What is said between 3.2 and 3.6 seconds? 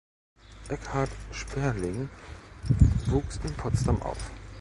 in